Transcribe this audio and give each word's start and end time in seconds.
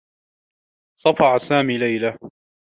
صفع 0.99 1.37
سامي 1.37 1.77
ليلى. 1.77 2.17